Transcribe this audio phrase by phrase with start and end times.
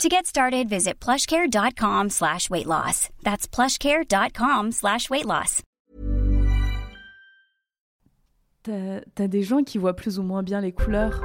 [0.00, 3.08] To get started, visit plushcare.com slash weight loss.
[3.22, 5.62] That's plushcare.com slash weight loss.
[8.64, 11.20] T'as des gens qui voient plus ou moins bien les couleurs.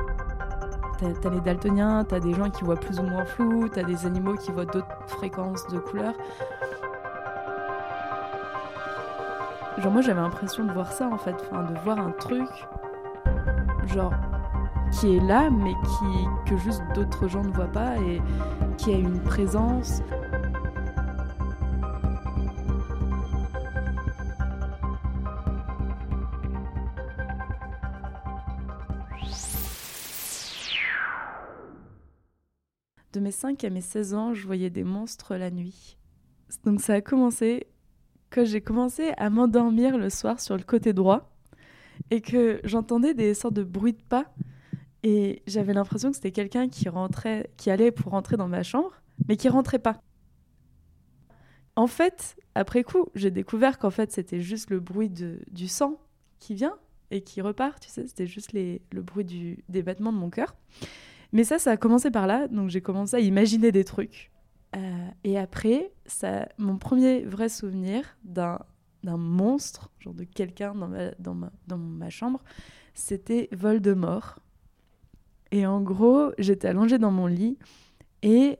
[1.00, 4.36] T'as les daltoniens, t'as des gens qui voient plus ou moins flou, t'as des animaux
[4.36, 6.16] qui voient d'autres fréquences de couleurs.
[9.78, 12.50] Genre moi j'avais l'impression de voir ça en fait, enfin de voir un truc
[13.86, 14.14] genre
[15.00, 18.20] qui est là mais qui que juste d'autres gens ne voient pas et
[18.94, 20.02] a une présence.
[33.12, 35.98] De mes 5 à mes 16 ans, je voyais des monstres la nuit.
[36.64, 37.68] Donc ça a commencé
[38.30, 41.30] que j'ai commencé à m'endormir le soir sur le côté droit
[42.10, 44.32] et que j'entendais des sortes de bruits de pas
[45.04, 48.92] et j'avais l'impression que c'était quelqu'un qui allait pour rentrer dans ma chambre,
[49.28, 50.02] mais qui rentrait pas.
[51.76, 56.00] En fait, après coup, j'ai découvert qu'en fait c'était juste le bruit du sang
[56.40, 56.76] qui vient
[57.12, 59.26] et qui repart, tu sais, c'était juste le bruit
[59.70, 60.56] des battements de mon cœur.
[61.34, 64.32] Mais ça, ça a commencé par là, donc j'ai commencé à imaginer des trucs.
[64.76, 65.92] Euh, et après,
[66.58, 68.60] mon premier vrai souvenir d'un
[69.04, 72.44] monstre, genre de quelqu'un dans ma, dans, ma, dans ma chambre,
[72.94, 74.40] c'était Voldemort.
[75.52, 77.58] Et en gros, j'étais allongée dans mon lit
[78.24, 78.58] et,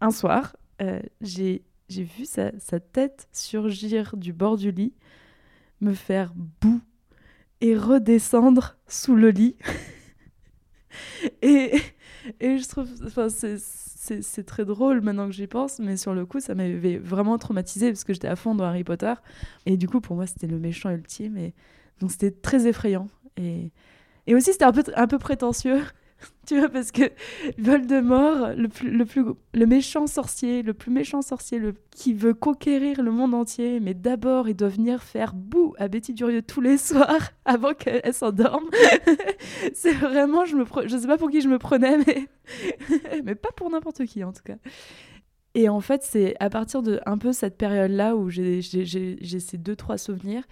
[0.00, 4.94] un soir, euh, j'ai vu sa, tête surgir du bord du lit,
[5.80, 6.80] me faire boue
[7.60, 9.56] et redescendre sous le lit.
[11.42, 11.74] et,
[12.40, 16.40] et je trouve, enfin, c'est très drôle maintenant que j'y pense, mais sur le coup,
[16.40, 19.14] ça m'avait vraiment traumatisé parce que j'étais à fond dans Harry Potter.
[19.66, 21.36] Et du coup, pour moi, c'était le méchant ultime.
[21.36, 21.54] Et
[22.00, 23.08] donc, c'était très effrayant.
[23.36, 23.72] Et,
[24.28, 25.80] et aussi, c'était un peu, un peu prétentieux.
[26.46, 27.10] tu vois, parce que
[27.56, 29.24] Voldemort, le, plus, le, plus,
[29.54, 33.94] le méchant sorcier, le plus méchant sorcier le, qui veut conquérir le monde entier, mais
[33.94, 38.68] d'abord, il doit venir faire boue à Betty Durieux tous les soirs avant qu'elle s'endorme.
[39.72, 42.28] c'est vraiment, je me je sais pas pour qui je me prenais, mais,
[43.24, 44.56] mais pas pour n'importe qui en tout cas.
[45.54, 49.74] Et en fait, c'est à partir de un peu cette période-là où j'ai ces deux,
[49.74, 50.44] trois souvenirs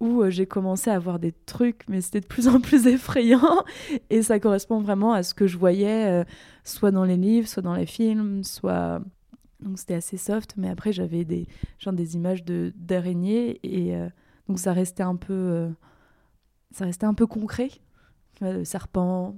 [0.00, 3.64] où euh, j'ai commencé à voir des trucs, mais c'était de plus en plus effrayant.
[4.10, 6.24] Et ça correspond vraiment à ce que je voyais, euh,
[6.64, 9.00] soit dans les livres, soit dans les films, soit.
[9.60, 11.48] Donc c'était assez soft, mais après j'avais des,
[11.80, 14.08] genre des images d'araignées, et euh,
[14.46, 15.68] donc ça restait un peu.
[16.70, 17.70] ça restait un peu concret.
[18.62, 19.34] Serpent,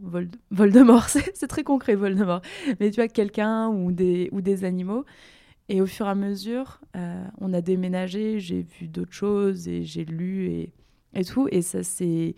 [0.50, 2.42] Voldemort, c'est très concret, Voldemort.
[2.80, 5.06] Mais tu vois, quelqu'un ou des, ou des animaux.
[5.70, 9.84] Et au fur et à mesure, euh, on a déménagé, j'ai vu d'autres choses et
[9.84, 10.72] j'ai lu et,
[11.14, 11.46] et, tout.
[11.52, 12.34] Et ça s'est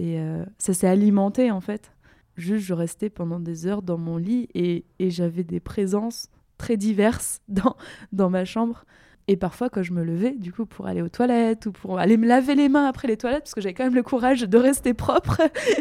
[0.00, 0.44] euh,
[0.82, 1.92] alimenté en fait.
[2.36, 6.76] Juste, je restais pendant des heures dans mon lit et, et j'avais des présences très
[6.76, 7.76] diverses dans,
[8.10, 8.84] dans ma chambre.
[9.26, 12.18] Et parfois, quand je me levais, du coup, pour aller aux toilettes ou pour aller
[12.18, 14.58] me laver les mains après les toilettes, parce que j'avais quand même le courage de
[14.58, 15.40] rester propre.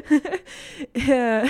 [0.96, 1.46] et, euh,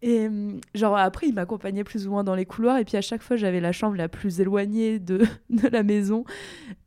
[0.00, 0.28] et,
[0.74, 2.78] genre, après, il m'accompagnait plus ou moins dans les couloirs.
[2.78, 5.18] Et puis, à chaque fois, j'avais la chambre la plus éloignée de,
[5.50, 6.24] de la maison.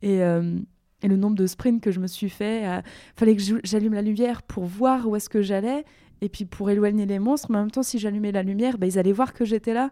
[0.02, 0.58] Et, euh,
[1.02, 2.80] et, le nombre de sprints que je me suis fait, euh,
[3.14, 5.84] fallait que j'allume la lumière pour voir où est-ce que j'allais.
[6.20, 7.48] Et puis, pour éloigner les monstres.
[7.52, 9.90] Mais en même temps, si j'allumais la lumière, bah, ils allaient voir que j'étais là.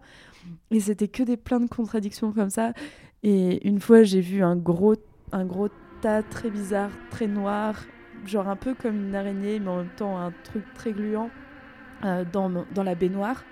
[0.73, 2.73] Et c'était que des plein de contradictions comme ça.
[3.23, 4.97] Et une fois, j'ai vu un gros,
[5.33, 5.69] un gros
[6.01, 7.75] tas très bizarre, très noir,
[8.27, 11.31] genre un peu comme une araignée, mais en même temps un truc très gluant
[12.05, 13.45] euh, dans, dans la baignoire.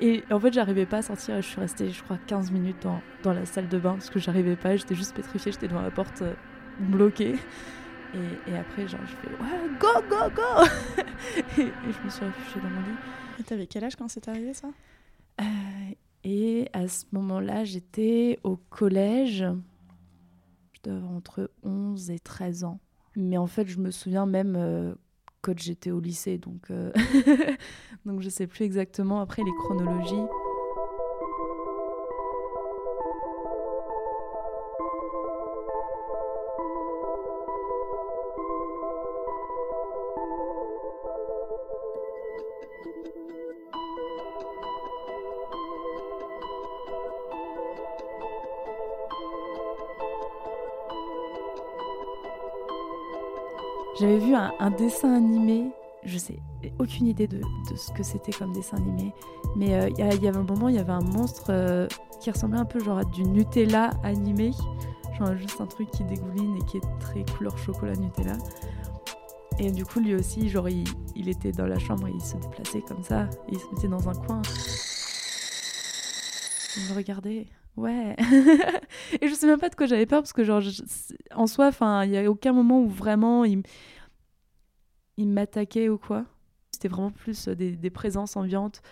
[0.00, 3.00] Et en fait, j'arrivais pas à sortir je suis restée, je crois, 15 minutes dans,
[3.22, 5.90] dans la salle de bain parce que j'arrivais pas, j'étais juste pétrifiée, j'étais devant la
[5.90, 6.34] porte euh,
[6.78, 7.36] bloquée.
[8.14, 10.64] Et, et, après, genre, je fais ouais, go, go, go
[11.58, 12.96] et, et, je me suis réfugiée dans mon lit.
[13.40, 14.68] Et t'avais quel âge quand c'est arrivé ça?
[15.40, 15.44] Euh,
[16.28, 19.46] et à ce moment-là, j'étais au collège.
[20.72, 22.80] Je devais avoir entre 11 et 13 ans.
[23.14, 24.92] Mais en fait, je me souviens même euh,
[25.40, 26.36] quand j'étais au lycée.
[26.36, 26.90] Donc, euh,
[28.06, 30.26] donc je ne sais plus exactement après les chronologies.
[53.98, 55.70] J'avais vu un, dessin animé,
[56.04, 56.38] je sais
[56.78, 59.14] aucune idée de, de ce que c'était comme dessin animé,
[59.54, 61.86] mais euh, il y, avait un moment, il y avait un monstre euh,
[62.20, 64.50] qui ressemblait un peu genre à du Nutella animé,
[65.18, 68.36] genre juste un truc qui dégouline et qui est très couleur chocolat Nutella.
[69.58, 70.84] Et du coup, lui aussi, genre, il,
[71.14, 74.06] il était dans la chambre et il se déplaçait comme ça, il se mettait dans
[74.08, 74.42] un coin.
[76.76, 77.46] Il me regardait.
[77.76, 78.16] Ouais.
[79.20, 80.62] et je sais même pas de quoi j'avais peur parce que genre
[81.34, 83.62] en soi, enfin, il y a aucun moment où vraiment il,
[85.16, 86.24] il m'attaquait ou quoi.
[86.72, 88.82] C'était vraiment plus euh, des, présences ambiantes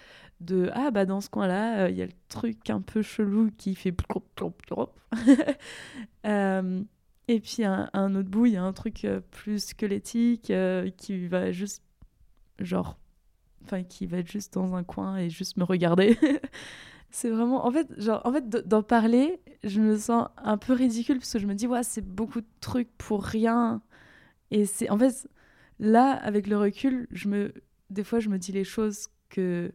[0.41, 3.51] de ah bah dans ce coin-là, euh, il y a le truc un peu chelou
[3.57, 3.95] qui fait.
[6.27, 6.83] Euh,
[7.29, 10.51] et puis un, autre bout, il y a un truc plus squelettique
[10.97, 11.85] qui va juste
[12.59, 12.97] genre
[13.63, 16.19] enfin qui va être juste dans un coin et juste me regarder.
[17.15, 21.19] c'est vraiment en fait genre en fait d'en parler, je me sens un peu ridicule
[21.19, 23.83] parce que je me dis ouais, c'est beaucoup de trucs pour rien
[24.51, 25.29] et c'est en fait
[25.79, 27.55] là avec le recul, je me
[27.89, 29.73] des fois je me dis les choses que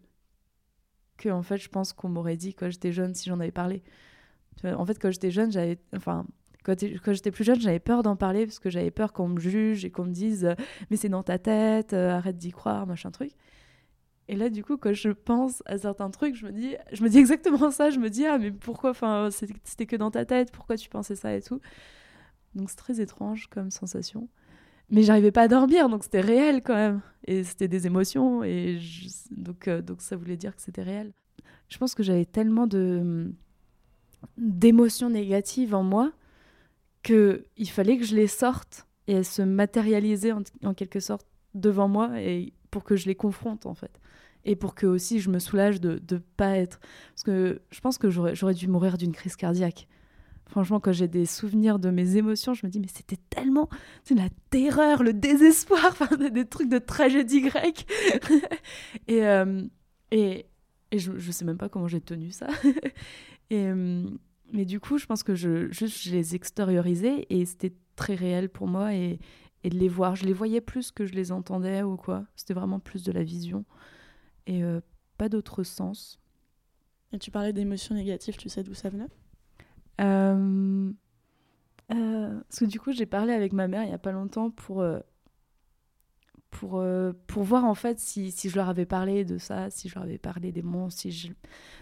[1.16, 3.84] que en fait je pense qu'on m'aurait dit quand j'étais jeune si j'en avais parlé.
[4.66, 6.26] En fait quand j'étais jeune, j'avais enfin
[6.64, 6.76] quand
[7.14, 9.92] j'étais plus jeune, j'avais peur d'en parler parce que j'avais peur qu'on me juge et
[9.92, 10.56] qu'on me dise euh,
[10.92, 13.32] mais c'est dans ta tête, euh, arrête d'y croire, machin truc.
[14.30, 17.10] Et là, du coup, quand je pense à certains trucs, je me dis, je me
[17.10, 17.90] dis exactement ça.
[17.90, 20.52] Je me dis, ah, mais pourquoi Enfin, c'était que dans ta tête.
[20.52, 21.60] Pourquoi tu pensais ça et tout
[22.54, 24.30] Donc, c'est très étrange comme sensation.
[24.92, 27.02] Mais j'arrivais pas à dormir, donc c'était réel quand même.
[27.26, 28.44] Et c'était des émotions.
[28.44, 28.80] Et
[29.32, 31.12] donc, euh, donc, ça voulait dire que c'était réel.
[31.68, 33.34] Je pense que j'avais tellement de
[34.38, 36.12] d'émotions négatives en moi
[37.04, 41.26] que il fallait que je les sorte et elles se matérialisaient en, en quelque sorte
[41.54, 44.00] devant moi et pour que je les confronte en fait.
[44.46, 46.80] Et pour que aussi je me soulage de ne pas être
[47.10, 49.88] parce que je pense que j'aurais dû mourir d'une crise cardiaque.
[50.46, 53.70] Franchement quand j'ai des souvenirs de mes émotions je me dis mais c'était tellement
[54.04, 55.96] c'est la terreur le désespoir
[56.32, 57.86] des, trucs de tragédie grecque.
[59.08, 59.64] Et, euh,
[60.12, 60.46] et
[60.92, 62.48] et je, je sais même pas comment j'ai tenu ça.
[63.52, 63.68] Et
[64.52, 68.50] mais du coup je pense que je juste je les extériorisais et c'était très réel
[68.50, 69.20] pour moi et
[69.64, 70.16] et de les voir.
[70.16, 72.26] Je les voyais plus que je les entendais ou quoi.
[72.36, 73.66] C'était vraiment plus de la vision
[74.48, 74.82] et euh,
[75.18, 76.20] pas d'autre sens.
[77.12, 79.08] Et tu parlais d'émotions négatives, tu sais d'où ça venait?
[80.02, 80.92] Euh,
[81.92, 84.52] euh, parce que du coup, j'ai parlé avec ma mère il y a pas longtemps
[84.52, 84.84] pour
[86.52, 89.90] pour euh, pour voir en fait si, si je leur avais parlé de ça, si
[89.90, 91.32] je leur avais parlé des monstres, si je...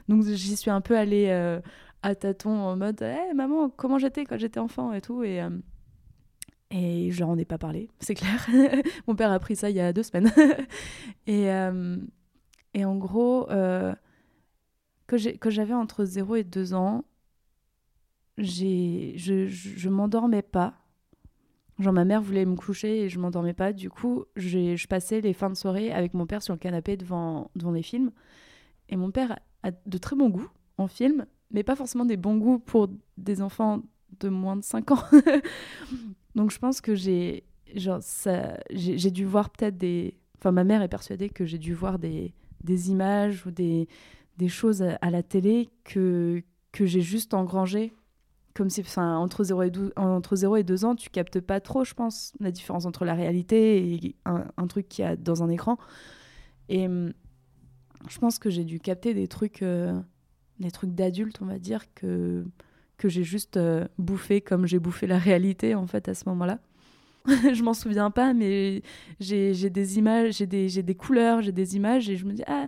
[0.07, 1.59] donc j'y suis un peu allée euh,
[2.03, 5.49] à tâtons en mode hey, maman comment j'étais quand j'étais enfant et tout et euh,
[6.69, 8.45] et je leur en ai pas parlé, c'est clair.
[9.07, 10.31] Mon père a pris ça il y a deux semaines.
[11.27, 11.97] et, euh,
[12.73, 13.93] et en gros, euh,
[15.07, 17.05] quand j'avais entre 0 et 2 ans,
[18.37, 20.73] je, je, je m'endormais pas.
[21.79, 23.71] Genre ma mère voulait me coucher et je m'endormais pas.
[23.71, 27.51] Du coup, je passais les fins de soirée avec mon père sur le canapé devant,
[27.55, 28.11] devant les films.
[28.89, 32.37] Et mon père a de très bons goûts en film, mais pas forcément des bons
[32.37, 33.83] goûts pour des enfants
[34.19, 35.03] de moins de 5 ans.
[36.37, 37.43] Donc je pense que j'ai
[37.75, 42.35] j'ai dû voir peut-être des enfin ma mère est persuadée que j'ai dû voir des,
[42.63, 43.89] des images ou des,
[44.37, 47.91] des choses à, la télé que que j'ai juste engrangé
[48.53, 51.59] comme si enfin entre 0 et 12 entre 0 et 2 ans tu captes pas
[51.59, 55.15] trop je pense la différence entre la réalité et un, un truc qu'il y a
[55.15, 55.77] dans un écran.
[56.69, 57.13] Et hum,
[58.07, 59.99] je pense que j'ai dû capter des trucs euh,
[60.59, 62.45] des trucs d'adultes on va dire que
[62.97, 66.59] que j'ai juste euh, bouffé comme j'ai bouffé la réalité en fait à ce moment-là.
[67.27, 68.81] je m'en souviens pas, mais
[69.19, 72.67] j'ai des images, j'ai des, des couleurs, j'ai des images et je me dis ah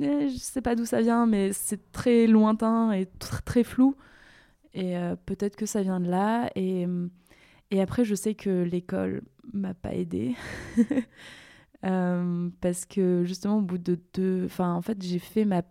[0.00, 3.96] eh, je sais pas d'où ça vient, mais c'est très lointain et tr- très flou
[4.74, 7.10] et euh, peut-être que ça vient de là et hum,
[7.70, 9.22] et après je sais que l'école
[9.52, 10.34] m'a pas aidée.
[11.84, 15.62] Euh, parce que justement au bout de deux enfin en fait j'ai fait ma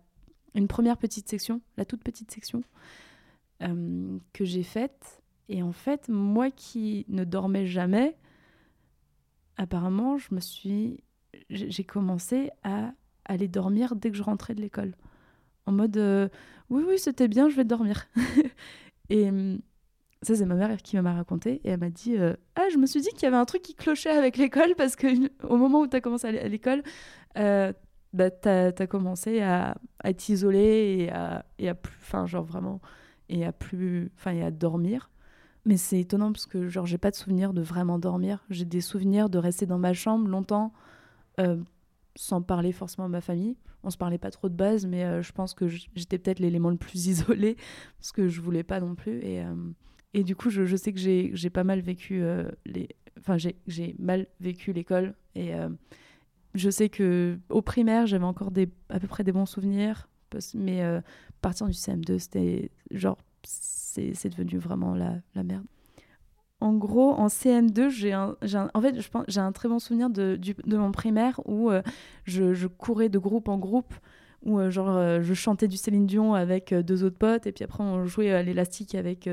[0.54, 2.62] une première petite section la toute petite section
[3.62, 5.22] euh, que j'ai faite.
[5.48, 8.16] Et en fait, moi qui ne dormais jamais,
[9.56, 11.02] apparemment, je me suis,
[11.50, 12.92] j'ai commencé à
[13.24, 14.94] aller dormir dès que je rentrais de l'école.
[15.66, 16.28] En mode, euh,
[16.70, 18.06] oui, oui, c'était bien, je vais dormir.
[19.10, 19.60] et hum,
[20.22, 21.60] ça, c'est ma mère qui m'a raconté.
[21.64, 23.62] Et elle m'a dit, euh, ah, je me suis dit qu'il y avait un truc
[23.62, 25.06] qui clochait avec l'école parce que
[25.46, 26.82] au moment où tu as commencé à l'école,
[27.38, 27.72] euh,
[28.12, 32.80] bah, tu as, commencé à, à t'isoler et à, et à plus, enfin, genre vraiment
[33.28, 35.10] et à plus enfin et à dormir.
[35.64, 38.44] Mais c'est étonnant parce que genre j'ai pas de souvenir de vraiment dormir.
[38.50, 40.72] J'ai des souvenirs de rester dans ma chambre longtemps
[41.40, 41.56] euh,
[42.14, 43.56] sans parler forcément à ma famille.
[43.82, 46.70] On se parlait pas trop de base mais euh, je pense que j'étais peut-être l'élément
[46.70, 47.56] le plus isolé
[47.98, 49.18] parce que je voulais pas non plus.
[49.22, 49.54] Et euh,
[50.14, 52.22] et du coup je, sais que j'ai pas mal vécu
[52.64, 55.14] les enfin, j'ai mal vécu l'école.
[55.34, 55.52] Et
[56.56, 60.08] je sais que au primaire, j'avais encore des, à peu près des bons souvenirs,
[60.54, 61.02] mais à
[61.40, 65.64] partir du CM2, c'était genre, c'est devenu vraiment la, la merde.
[66.60, 68.36] En gros, en CM2, j'ai un,
[68.72, 68.96] en fait,
[69.28, 71.70] j'ai un très bon souvenir de, de mon primaire où
[72.24, 73.94] je, je, courais de groupe en groupe
[74.46, 77.52] où euh, genre euh, je chantais du Céline Dion avec euh, deux autres potes et
[77.52, 79.28] puis après on jouait à l'élastique avec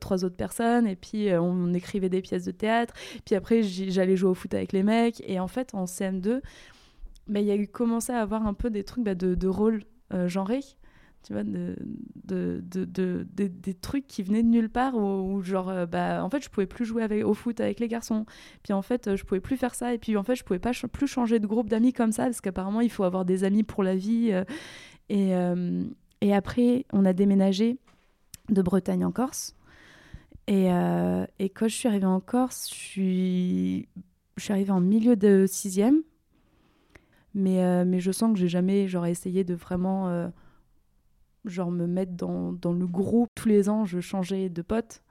[0.00, 2.92] trois autres personnes et puis on écrivait des pièces de théâtre
[3.24, 6.40] puis après j'allais jouer au foot avec les mecs et en fait en CM2
[7.28, 9.48] bah, il y a eu commencé à avoir un peu des trucs bah, de, de
[9.48, 9.82] rôle
[10.26, 10.60] genré
[11.26, 11.74] tu vois, de,
[12.24, 16.40] de, de, des trucs qui venaient de nulle part, où, genre, euh, bah, en fait,
[16.44, 18.26] je pouvais plus jouer avec, au foot avec les garçons,
[18.62, 20.60] puis en fait, euh, je pouvais plus faire ça, et puis en fait, je pouvais
[20.60, 23.64] pas plus changer de groupe d'amis comme ça, parce qu'apparemment, il faut avoir des amis
[23.64, 24.30] pour la vie.
[24.30, 24.44] Euh,
[25.08, 25.32] et,
[26.20, 27.78] et après, on a déménagé
[28.48, 29.56] de Bretagne en Corse.
[30.48, 30.66] Et,
[31.38, 33.88] et quand je suis arrivée en Corse, je suis,
[34.36, 36.02] je suis arrivée en milieu de sixième,
[37.36, 40.30] mais, mais je sens que j'ai jamais genre, essayé de vraiment
[41.46, 43.30] genre me mettre dans, dans, le groupe.
[43.34, 45.02] Tous les ans, je changeais de pote.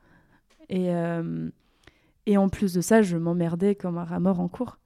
[0.69, 1.49] Et, euh,
[2.25, 4.77] et en plus de ça, je m'emmerdais comme un rat mort en cours.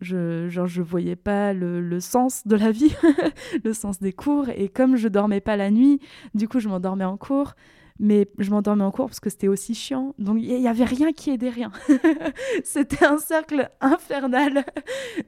[0.00, 2.94] Je, genre, je voyais pas le, le sens de la vie,
[3.64, 4.48] le sens des cours.
[4.48, 6.00] Et comme je dormais pas la nuit,
[6.34, 7.54] du coup, je m'endormais en cours.
[8.00, 10.14] Mais je m'endormais en cours parce que c'était aussi chiant.
[10.18, 11.72] Donc, il y avait rien qui aidait rien.
[12.64, 14.64] c'était un cercle infernal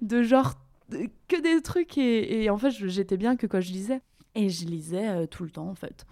[0.02, 0.54] de genre
[1.28, 1.99] que des trucs.
[1.99, 4.00] Et, et en fait, j'étais bien que quand je lisais.
[4.35, 6.06] Et je lisais euh, tout le temps, en fait.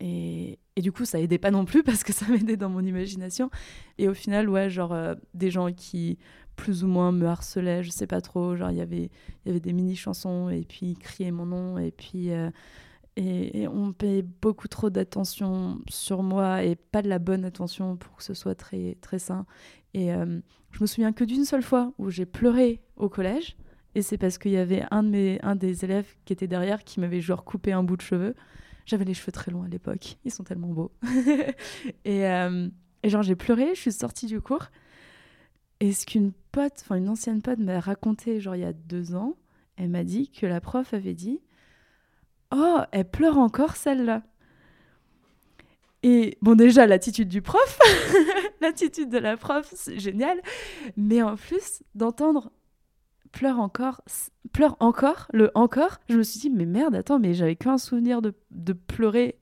[0.00, 2.84] Et, et, du coup, ça aidait pas non plus parce que ça m'aidait dans mon
[2.84, 3.50] imagination.
[3.98, 6.18] Et au final, ouais, genre, euh, des gens qui
[6.56, 8.56] plus ou moins me harcelaient, je sais pas trop.
[8.56, 9.08] Genre, y il
[9.46, 11.78] y avait des mini-chansons et puis ils criaient mon nom.
[11.78, 12.32] Et puis.
[12.32, 12.50] Euh,
[13.16, 18.16] et, on payait beaucoup trop d'attention sur moi et pas de la bonne attention pour
[18.16, 19.44] que ce soit très, très sain.
[19.92, 20.10] Et
[20.70, 23.56] je me souviens que d'une seule fois où j'ai pleuré au collège.
[23.94, 26.84] Et c'est parce qu'il y avait un, de mes, un des élèves qui était derrière
[26.84, 28.34] qui m'avait genre coupé un bout de cheveux.
[28.86, 30.16] J'avais les cheveux très longs à l'époque.
[30.24, 30.92] Ils sont tellement beaux.
[32.04, 32.68] et, euh,
[33.02, 34.66] et, genre, j'ai pleuré, je suis sortie du cours.
[35.80, 39.14] Et ce qu'une pote, enfin une ancienne pote m'a raconté, genre il y a deux
[39.14, 39.36] ans,
[39.76, 41.40] elle m'a dit que la prof avait dit
[42.52, 44.22] Oh, elle pleure encore celle-là.
[46.02, 47.78] Et bon, déjà, l'attitude du prof,
[48.60, 50.40] l'attitude de la prof, c'est génial.
[50.96, 52.50] Mais en plus, d'entendre
[53.32, 54.02] pleure encore,
[54.52, 58.22] pleure encore, le encore, je me suis dit, mais merde, attends, mais j'avais qu'un souvenir
[58.22, 59.38] de, de, pleurer,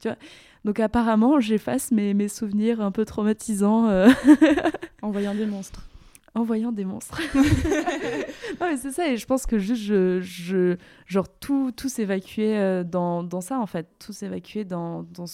[0.00, 0.16] tu vois.
[0.64, 3.88] Donc apparemment, j'efface mes, mes, souvenirs un peu traumatisants.
[3.88, 4.08] Euh.
[5.02, 5.88] en voyant des monstres.
[6.34, 7.20] En voyant des monstres.
[7.34, 12.58] non, mais c'est ça, et je pense que juste, je, je genre, tout, tout s'évacuait
[12.58, 13.88] euh, dans, dans, ça, en fait.
[13.98, 15.26] Tout s'évacuait dans, dans...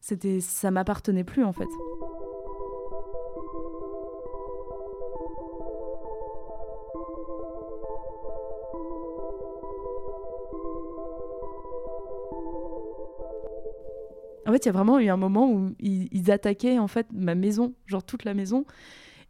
[0.00, 1.66] C'était, ça m'appartenait plus, en fait.
[14.48, 17.34] En fait, il y a vraiment eu un moment où ils, attaquaient en fait ma
[17.34, 18.64] maison, genre toute la maison.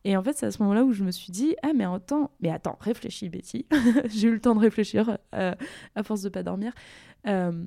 [0.04, 2.30] Et en fait, c'est à ce moment-là où je me suis dit ah mais attends,
[2.40, 3.66] mais attends, réfléchis Betty.
[4.10, 5.54] J'ai eu le temps de réfléchir euh,
[5.96, 6.72] à force de pas dormir.
[7.26, 7.64] Euh,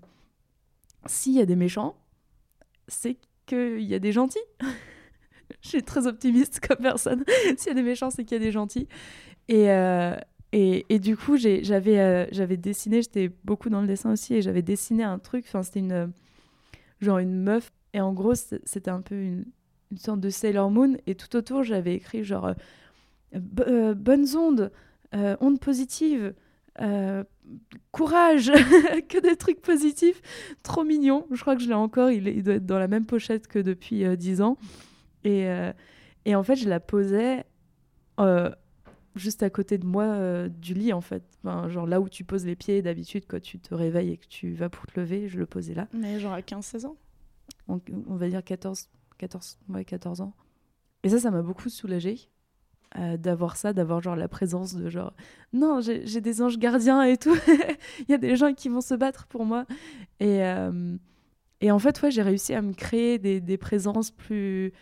[1.08, 1.98] s'il y a des méchants,
[2.88, 3.18] c'est
[3.48, 4.40] qu'il y a des gentils.
[5.62, 7.26] je suis très optimiste comme personne.
[7.58, 8.88] S'il y a des méchants, c'est qu'il y a des gentils.
[9.50, 10.16] Et, euh,
[10.54, 15.04] et, et, du coup, j'avais dessiné, j'étais beaucoup dans le dessin aussi, et j'avais dessiné
[15.04, 15.48] un truc.
[15.48, 16.14] C'était une
[17.02, 17.72] genre une meuf.
[17.94, 19.46] Et en gros, c'était un peu une,
[19.92, 20.96] une, sorte de Sailor Moon.
[21.08, 22.54] Et tout autour, j'avais écrit genre euh,
[23.68, 24.72] euh, bonnes ondes,
[25.14, 26.34] euh, ondes positives,
[27.92, 28.52] courage,
[29.10, 30.22] que des trucs positifs.
[30.64, 31.28] Trop mignon.
[31.32, 32.12] Je crois que je l'ai encore.
[32.12, 34.58] Il, il, doit être dans la même pochette que depuis 10 ans.
[35.24, 35.46] Et,
[36.26, 37.46] et, en fait, je la posais
[39.16, 41.24] juste à côté de moi du lit en fait.
[41.44, 44.28] Enfin, genre là où tu poses les pieds d'habitude quand tu te réveilles et que
[44.28, 45.88] tu vas pour te lever, je le posais là.
[45.94, 46.98] Mais genre à 15-16 ans?
[47.68, 50.34] On, va dire 14, 14, ouais, 14 ans.
[51.04, 52.30] Et ça, ça m'a beaucoup soulagée
[52.98, 55.14] euh, d'avoir ça, d'avoir genre la présence de genre
[55.54, 57.36] non, j'ai des anges gardiens et tout.
[58.00, 59.66] Il y a des gens qui vont se battre pour moi.
[60.20, 60.98] Et, euh,
[61.62, 64.74] et en fait, ouais, j'ai réussi à me créer des, des présences plus,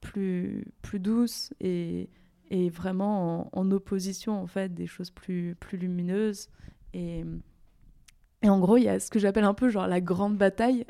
[0.00, 2.10] plus, plus douces et
[2.50, 6.48] et vraiment en, opposition en fait des choses plus, plus lumineuses.
[6.92, 7.24] Et,
[8.42, 10.84] et en gros, il y a ce que j'appelle un peu genre la grande bataille.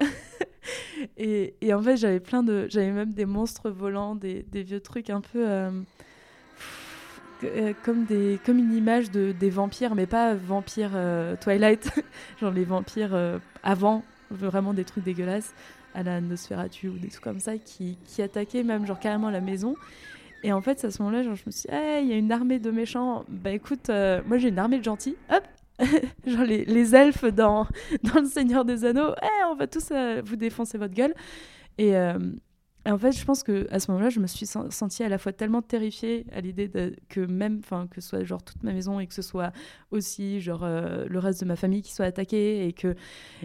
[1.16, 2.66] et, et, en fait, j'avais plein de.
[2.68, 5.48] J'avais même des monstres volants, des, des vieux trucs un peu.
[5.48, 5.70] Euh,
[7.44, 11.90] euh, comme, des, comme une image de, des vampires, mais pas vampires euh, Twilight,
[12.40, 13.16] genre les vampires
[13.62, 15.54] avant, vraiment des trucs dégueulasses,
[15.94, 19.40] à la Nosferatu ou des trucs comme ça, qui, qui attaquaient même genre carrément la
[19.40, 19.76] maison.
[20.44, 22.30] Et en fait, à ce moment-là, genre, je me suis dit, il y a une
[22.30, 23.24] armée de méchants.
[23.30, 25.16] Bah écoute, euh, moi j'ai une armée de gentils.
[25.32, 25.42] Hop
[26.26, 27.66] Genre les, les, elfes dans,
[28.02, 29.14] dans Le Seigneur des Anneaux.
[29.22, 31.14] Eh, on va tous euh, vous défoncer votre gueule.
[31.78, 32.18] Et, euh,
[32.84, 35.16] et en fait, je pense que à ce moment-là, je me suis sentie à la
[35.16, 36.70] fois tellement terrifiée à l'idée
[37.08, 39.50] que même, enfin, que ce soit genre toute ma maison et que ce soit
[39.92, 42.94] aussi genre le reste de ma famille qui soit attaqué et que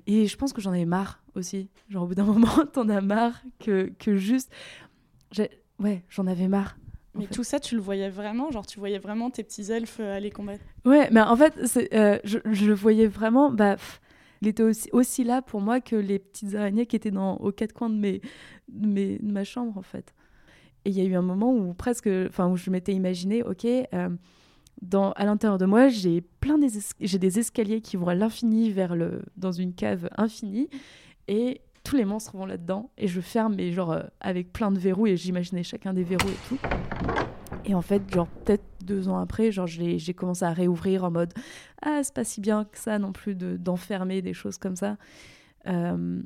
[0.05, 1.69] et je pense que j'en avais marre aussi.
[1.87, 4.51] Genre au bout d'un moment, t'en as marre que que juste,
[5.79, 6.75] ouais, j'en avais marre.
[7.15, 10.15] Mais tout ça, tu le voyais vraiment Genre, tu voyais vraiment tes petits elfes euh,
[10.15, 11.53] aller combattre Ouais, mais en fait,
[11.93, 13.51] euh, je, le voyais vraiment.
[13.51, 13.77] Bah,
[14.41, 17.51] il était aussi, aussi, là pour moi que les petites araignées qui étaient dans, aux
[17.51, 18.21] quatre coins de, mes,
[18.69, 20.13] de, mes, de ma chambre, en fait.
[20.85, 23.65] Et il y a eu un moment où presque, enfin, où je m'étais imaginé, ok,
[23.65, 24.09] euh,
[24.81, 26.69] dans, à l'intérieur de moi, j'ai plein des,
[27.01, 30.69] j'ai des escaliers qui vont à l'infini vers le, dans une cave infinie,
[31.27, 34.79] et tous les monstres vont là-dedans et je ferme mais genre euh, avec plein de
[34.79, 36.57] verrous et j'imaginais chacun des verrous et tout.
[37.65, 41.33] Et en fait, genre peut-être deux ans après, genre j'ai commencé à réouvrir en mode
[41.81, 44.97] ah c'est pas si bien que ça non plus d'enfermer des choses comme ça.
[45.67, 46.21] Euh,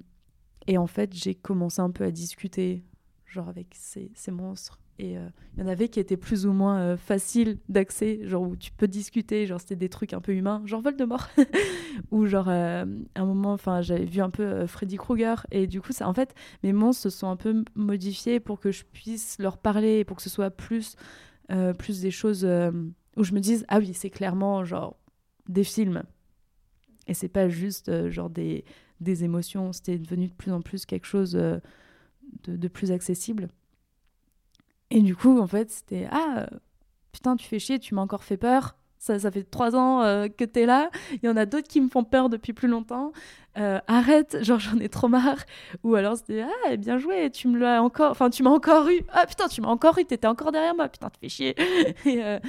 [0.68, 2.84] et en fait, j'ai commencé un peu à discuter
[3.26, 6.54] genre avec ces, ces monstres et euh, il y en avait qui étaient plus ou
[6.54, 10.34] moins euh, faciles d'accès, genre où tu peux discuter, genre c'était des trucs un peu
[10.34, 11.30] humains, genre Voldemort.
[12.12, 12.86] Ou genre, euh,
[13.16, 15.46] à un moment, enfin, j'avais vu un peu Freddy Krueger.
[15.52, 18.72] Et du coup, ça, en fait, mes monstres se sont un peu modifiés pour que
[18.72, 20.96] je puisse leur parler, pour que ce soit plus,
[21.78, 22.46] plus des choses
[23.16, 24.98] où je me dise, ah oui, c'est clairement genre
[25.48, 26.04] des films.
[27.08, 28.66] Et c'est pas juste genre des,
[29.02, 33.50] des émotions, c'était devenu de plus en plus quelque chose de plus accessible.
[34.94, 36.46] Et du coup, en fait, c'était Ah,
[37.12, 38.76] putain, tu fais chier, tu m'as encore fait peur.
[39.00, 40.92] Ça, ça fait trois ans euh, que t'es là.
[41.12, 43.12] Il y en a d'autres qui me font peur depuis plus longtemps.
[43.58, 45.40] Euh, arrête, genre j'en ai trop marre.
[45.84, 48.12] Ou alors c'était Ah, bien joué, tu me l'as encore.
[48.12, 49.02] Enfin, tu m'as encore eu.
[49.12, 50.88] Ah putain, tu m'as encore eu, t'étais encore derrière moi.
[50.90, 51.56] Putain, tu fais chier.
[52.06, 52.40] et, euh,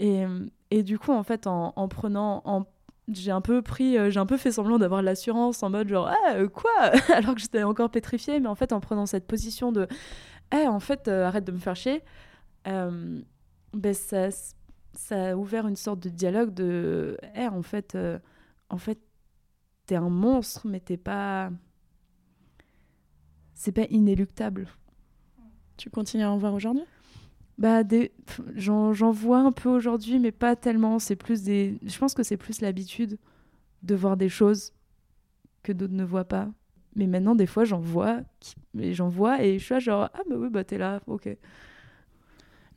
[0.00, 0.24] et,
[0.72, 2.42] et, du coup, en fait, en, en prenant.
[2.44, 2.64] En
[3.12, 6.34] j'ai un peu pris, j'ai un peu fait semblant d'avoir l'assurance en mode genre ah
[6.52, 6.72] quoi?
[7.14, 9.86] Alors que j'étais encore pétrifiée, mais en fait en prenant cette position de
[10.52, 12.02] eh, en fait, euh, arrête de me faire chier,
[12.66, 13.20] euh,
[13.72, 14.28] ben ça,
[14.94, 18.18] ça a ouvert une sorte de dialogue de, eh, en fait, euh,
[18.70, 18.98] en fait,
[19.86, 21.50] t'es un monstre, mais t'es pas,
[23.54, 24.68] c'est pas inéluctable.
[25.76, 26.84] Tu continues à en voir aujourd'hui?
[27.58, 27.82] Bah,
[28.54, 30.98] j'en vois un peu aujourd'hui, mais pas tellement.
[30.98, 31.78] C'est plus des.
[31.82, 33.18] Je pense que c'est plus l'habitude
[33.82, 34.72] de voir des choses
[35.62, 36.50] que d'autres ne voient pas.
[36.96, 38.22] Mais maintenant, des fois, j'en vois,
[38.74, 41.28] j'en vois et je suis là genre ah bah oui bah t'es là, ok.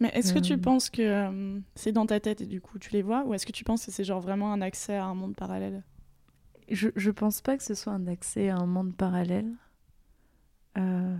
[0.02, 0.58] Mais est-ce que tu euh.
[0.58, 3.46] penses que euh, c'est dans ta tête et du coup tu les vois, ou est-ce
[3.46, 5.84] que tu penses que c'est genre vraiment un accès à un monde parallèle?
[6.70, 9.52] Je, je pense pas que ce soit un accès à un monde parallèle.
[10.78, 11.16] Euh...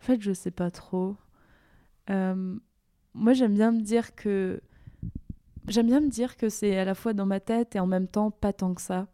[0.00, 1.16] En fait, je sais pas trop.
[2.08, 2.56] Euh,
[3.14, 4.60] moi, j'aime bien me dire que
[5.66, 8.08] j'aime bien me dire que c'est à la fois dans ma tête et en même
[8.08, 9.08] temps pas tant que ça.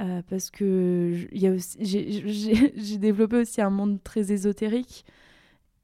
[0.00, 5.04] Euh, parce que j'ai développé aussi un monde très ésotérique.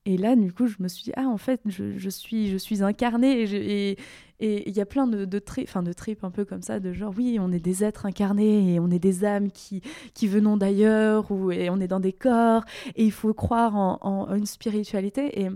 [0.06, 2.82] Et là, du coup, je me suis dit, ah, en fait, je, suis, je suis
[2.82, 3.96] incarnée.
[4.38, 6.92] Et il y a plein de, de enfin de tripes un peu comme ça, de
[6.92, 9.82] genre, oui, on est des êtres incarnés et on est des âmes qui,
[10.14, 13.98] qui venons d'ailleurs, ou et on est dans des corps, et il faut croire en,
[14.02, 15.42] en une spiritualité.
[15.42, 15.48] Et,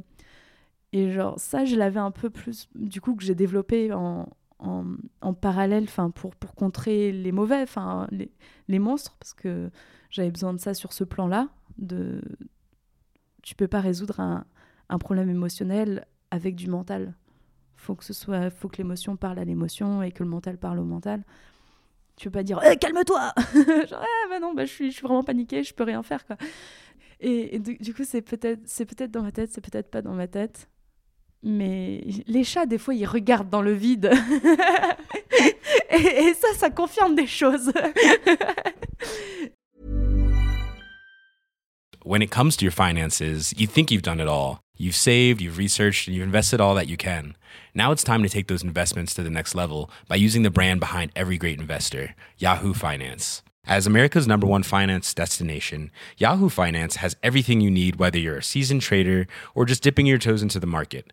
[0.92, 4.28] et genre, ça, je l'avais un peu plus, du coup, que j'ai développé en,
[4.60, 7.64] en, parallèle pour, pour contrer les mauvais,
[8.10, 8.30] les,
[8.68, 9.70] les, monstres, parce que
[10.10, 11.48] j'avais besoin de ça sur ce plan-là.
[11.78, 12.20] De...
[13.42, 14.44] Tu peux pas résoudre un,
[14.88, 17.14] un, problème émotionnel avec du mental.
[17.76, 20.78] Faut que ce soit, faut que l'émotion parle à l'émotion et que le mental parle
[20.78, 21.24] au mental.
[22.16, 23.32] Tu peux pas dire eh, calme-toi
[23.88, 26.26] genre eh, bah non bah je suis je suis vraiment paniquée je peux rien faire
[26.26, 26.36] quoi
[27.18, 30.12] et, du, du, coup c'est peut-être c'est peut-être dans ma tête c'est peut-être pas dans
[30.12, 30.68] ma tête
[31.42, 34.10] mais les chats, des fois, ils regardent dans le vide.
[35.90, 37.72] et, et, ça, ça confirme des choses.
[42.04, 43.20] when it comes to your finances,
[43.56, 44.60] you think you've done it all.
[44.76, 47.36] You've saved, you've researched, and you've invested all that you can.
[47.74, 50.80] Now it's time to take those investments to the next level by using the brand
[50.80, 53.42] behind every great investor, Yahoo Finance.
[53.66, 58.42] As America's number one finance destination, Yahoo Finance has everything you need, whether you're a
[58.42, 61.12] seasoned trader or just dipping your toes into the market.